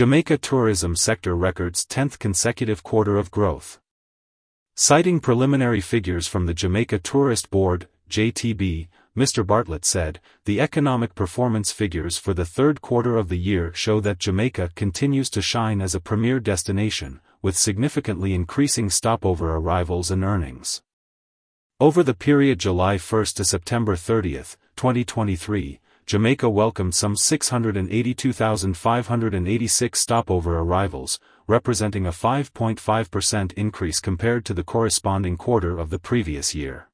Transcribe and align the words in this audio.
Jamaica 0.00 0.38
tourism 0.38 0.96
sector 0.96 1.36
records 1.36 1.84
10th 1.84 2.18
consecutive 2.18 2.82
quarter 2.82 3.18
of 3.18 3.30
growth. 3.30 3.78
Citing 4.74 5.20
preliminary 5.20 5.82
figures 5.82 6.26
from 6.26 6.46
the 6.46 6.54
Jamaica 6.54 7.00
Tourist 7.00 7.50
Board, 7.50 7.86
JTB, 8.08 8.88
Mr. 9.14 9.46
Bartlett 9.46 9.84
said, 9.84 10.18
the 10.46 10.58
economic 10.58 11.14
performance 11.14 11.70
figures 11.70 12.16
for 12.16 12.32
the 12.32 12.46
third 12.46 12.80
quarter 12.80 13.18
of 13.18 13.28
the 13.28 13.36
year 13.36 13.74
show 13.74 14.00
that 14.00 14.18
Jamaica 14.18 14.70
continues 14.74 15.28
to 15.28 15.42
shine 15.42 15.82
as 15.82 15.94
a 15.94 16.00
premier 16.00 16.40
destination, 16.40 17.20
with 17.42 17.54
significantly 17.54 18.32
increasing 18.32 18.88
stopover 18.88 19.54
arrivals 19.54 20.10
and 20.10 20.24
earnings. 20.24 20.80
Over 21.78 22.02
the 22.02 22.14
period 22.14 22.58
July 22.58 22.96
1 22.96 23.24
to 23.36 23.44
September 23.44 23.96
30, 23.96 24.32
2023, 24.76 25.79
Jamaica 26.10 26.50
welcomed 26.50 26.94
some 26.96 27.14
682,586 27.14 30.00
stopover 30.00 30.58
arrivals, 30.58 31.20
representing 31.46 32.04
a 32.04 32.10
5.5% 32.10 33.52
increase 33.52 34.00
compared 34.00 34.44
to 34.44 34.52
the 34.52 34.64
corresponding 34.64 35.36
quarter 35.36 35.78
of 35.78 35.90
the 35.90 36.00
previous 36.00 36.52
year. 36.52 36.88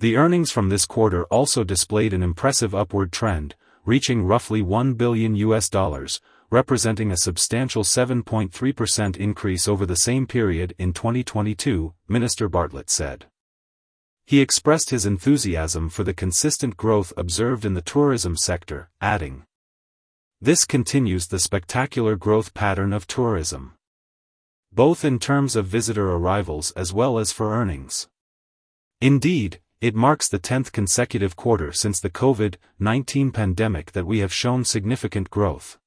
The 0.00 0.18
earnings 0.18 0.50
from 0.50 0.68
this 0.68 0.84
quarter 0.84 1.24
also 1.30 1.64
displayed 1.64 2.12
an 2.12 2.22
impressive 2.22 2.74
upward 2.74 3.12
trend, 3.12 3.54
reaching 3.86 4.26
roughly 4.26 4.60
1 4.60 4.92
billion 4.92 5.34
US 5.36 5.70
dollars, 5.70 6.20
representing 6.50 7.10
a 7.10 7.16
substantial 7.16 7.82
7.3% 7.82 9.16
increase 9.16 9.66
over 9.66 9.86
the 9.86 9.96
same 9.96 10.26
period 10.26 10.74
in 10.76 10.92
2022, 10.92 11.94
Minister 12.08 12.50
Bartlett 12.50 12.90
said. 12.90 13.24
He 14.28 14.42
expressed 14.42 14.90
his 14.90 15.06
enthusiasm 15.06 15.88
for 15.88 16.04
the 16.04 16.12
consistent 16.12 16.76
growth 16.76 17.14
observed 17.16 17.64
in 17.64 17.72
the 17.72 17.80
tourism 17.80 18.36
sector, 18.36 18.90
adding, 19.00 19.44
This 20.38 20.66
continues 20.66 21.28
the 21.28 21.38
spectacular 21.38 22.14
growth 22.14 22.52
pattern 22.52 22.92
of 22.92 23.06
tourism. 23.06 23.72
Both 24.70 25.02
in 25.02 25.18
terms 25.18 25.56
of 25.56 25.64
visitor 25.64 26.10
arrivals 26.12 26.72
as 26.72 26.92
well 26.92 27.18
as 27.18 27.32
for 27.32 27.54
earnings. 27.54 28.06
Indeed, 29.00 29.60
it 29.80 29.94
marks 29.94 30.28
the 30.28 30.38
10th 30.38 30.72
consecutive 30.72 31.34
quarter 31.34 31.72
since 31.72 31.98
the 31.98 32.10
COVID-19 32.10 33.32
pandemic 33.32 33.92
that 33.92 34.04
we 34.04 34.18
have 34.18 34.30
shown 34.30 34.62
significant 34.62 35.30
growth. 35.30 35.78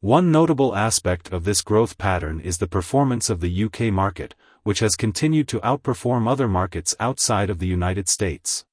One 0.00 0.32
notable 0.32 0.74
aspect 0.74 1.32
of 1.32 1.44
this 1.44 1.62
growth 1.62 1.98
pattern 1.98 2.40
is 2.40 2.58
the 2.58 2.66
performance 2.66 3.30
of 3.30 3.38
the 3.38 3.64
UK 3.64 3.92
market, 3.92 4.34
which 4.64 4.80
has 4.80 4.96
continued 4.96 5.46
to 5.48 5.60
outperform 5.60 6.28
other 6.28 6.48
markets 6.48 6.94
outside 6.98 7.48
of 7.48 7.60
the 7.60 7.66
United 7.66 8.08
States. 8.08 8.66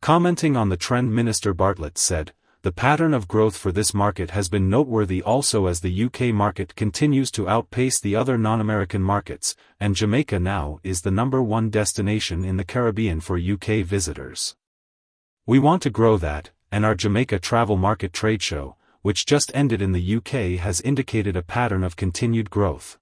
Commenting 0.00 0.56
on 0.56 0.68
the 0.68 0.76
trend 0.76 1.12
Minister 1.12 1.52
Bartlett 1.52 1.98
said, 1.98 2.32
the 2.62 2.72
pattern 2.72 3.14
of 3.14 3.28
growth 3.28 3.56
for 3.56 3.70
this 3.70 3.94
market 3.94 4.30
has 4.30 4.48
been 4.48 4.68
noteworthy 4.68 5.22
also 5.22 5.66
as 5.66 5.80
the 5.80 6.04
UK 6.04 6.34
market 6.34 6.74
continues 6.74 7.30
to 7.30 7.48
outpace 7.48 8.00
the 8.00 8.16
other 8.16 8.36
non-American 8.36 9.00
markets, 9.00 9.54
and 9.78 9.94
Jamaica 9.94 10.40
now 10.40 10.80
is 10.82 11.02
the 11.02 11.10
number 11.10 11.40
one 11.40 11.70
destination 11.70 12.44
in 12.44 12.56
the 12.56 12.64
Caribbean 12.64 13.20
for 13.20 13.38
UK 13.38 13.84
visitors. 13.84 14.56
We 15.46 15.58
want 15.58 15.82
to 15.82 15.90
grow 15.90 16.16
that, 16.18 16.50
and 16.72 16.84
our 16.84 16.96
Jamaica 16.96 17.38
Travel 17.38 17.76
Market 17.76 18.12
Trade 18.12 18.42
Show, 18.42 18.76
which 19.02 19.24
just 19.24 19.52
ended 19.54 19.80
in 19.80 19.92
the 19.92 20.16
UK 20.16 20.60
has 20.60 20.80
indicated 20.80 21.36
a 21.36 21.42
pattern 21.42 21.84
of 21.84 21.96
continued 21.96 22.50
growth. 22.50 22.98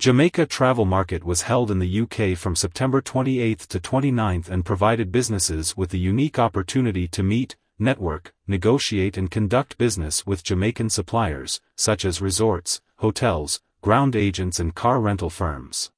Jamaica 0.00 0.46
Travel 0.46 0.86
Market 0.86 1.24
was 1.24 1.42
held 1.42 1.70
in 1.70 1.78
the 1.78 2.00
UK 2.00 2.34
from 2.34 2.56
September 2.56 3.02
28 3.02 3.58
to 3.58 3.78
29 3.78 4.44
and 4.48 4.64
provided 4.64 5.12
businesses 5.12 5.76
with 5.76 5.90
the 5.90 5.98
unique 5.98 6.38
opportunity 6.38 7.06
to 7.08 7.22
meet, 7.22 7.54
network, 7.78 8.32
negotiate 8.46 9.18
and 9.18 9.30
conduct 9.30 9.76
business 9.76 10.24
with 10.24 10.42
Jamaican 10.42 10.88
suppliers, 10.88 11.60
such 11.76 12.06
as 12.06 12.22
resorts, 12.22 12.80
hotels, 13.00 13.60
ground 13.82 14.16
agents 14.16 14.58
and 14.58 14.74
car 14.74 15.02
rental 15.02 15.28
firms. 15.28 15.90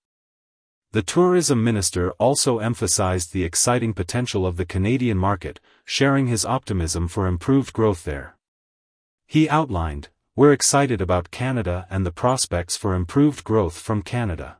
The 0.90 1.02
tourism 1.02 1.62
minister 1.62 2.10
also 2.18 2.58
emphasized 2.58 3.32
the 3.32 3.44
exciting 3.44 3.94
potential 3.94 4.44
of 4.44 4.56
the 4.56 4.66
Canadian 4.66 5.16
market, 5.16 5.60
sharing 5.84 6.26
his 6.26 6.44
optimism 6.44 7.06
for 7.06 7.28
improved 7.28 7.72
growth 7.72 8.02
there. 8.02 8.36
He 9.28 9.48
outlined, 9.48 10.08
we're 10.34 10.52
excited 10.52 11.02
about 11.02 11.30
Canada 11.30 11.86
and 11.90 12.06
the 12.06 12.10
prospects 12.10 12.74
for 12.74 12.94
improved 12.94 13.44
growth 13.44 13.78
from 13.78 14.00
Canada. 14.00 14.56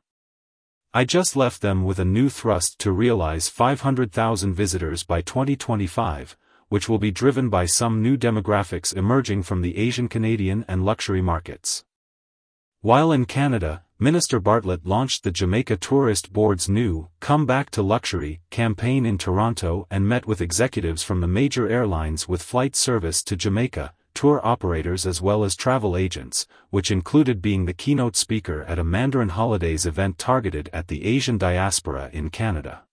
I 0.93 1.05
just 1.05 1.34
left 1.34 1.62
them 1.62 1.84
with 1.84 1.99
a 1.99 2.05
new 2.05 2.28
thrust 2.28 2.78
to 2.81 2.93
realize 2.93 3.49
500,000 3.49 4.53
visitors 4.53 5.03
by 5.03 5.22
2025, 5.22 6.37
which 6.69 6.91
will 6.91 6.99
be 6.99 7.11
driven 7.11 7.49
by 7.49 7.65
some 7.65 8.03
new 8.03 8.19
demographics 8.19 8.94
emerging 8.94 9.44
from 9.44 9.62
the 9.62 9.78
Asian 9.78 10.09
Canadian 10.09 10.66
and 10.69 10.84
luxury 10.84 11.22
markets. 11.22 11.84
While 12.82 13.11
in 13.11 13.25
Canada, 13.25 13.84
Minister 13.99 14.41
Bartlett 14.41 14.84
launched 14.84 15.25
the 15.25 15.31
Jamaica 15.31 15.78
Tourist 15.78 16.34
Board's 16.34 16.69
new 16.69 17.09
Come 17.21 17.47
Back 17.47 17.71
to 17.71 17.82
Luxury 17.82 18.43
campaign 18.50 19.06
in 19.06 19.16
Toronto 19.16 19.87
and 19.91 20.06
met 20.06 20.27
with 20.27 20.43
executives 20.43 21.03
from 21.03 21.22
the 21.22 21.28
major 21.28 21.66
airlines 21.66 22.28
with 22.28 22.43
flight 22.43 22.77
service 22.77 23.22
to 23.22 23.37
Jamaica, 23.37 23.94
tour 24.15 24.41
operators 24.45 25.06
as 25.06 25.21
well 25.21 25.45
as 25.45 25.56
travel 25.56 25.97
agents, 25.97 26.47
which 26.71 26.91
included 26.91 27.43
being 27.43 27.67
the 27.67 27.73
keynote 27.73 28.17
speaker 28.17 28.62
at 28.62 28.78
a 28.78 28.84
Mandarin 28.84 29.31
Holidays 29.31 29.87
event 29.87 30.19
targeted 30.19 30.71
at 30.73 30.89
the 30.89 31.05
Asian 31.05 31.39
diaspora 31.39 32.11
in 32.12 32.31
Canada. 32.31 32.84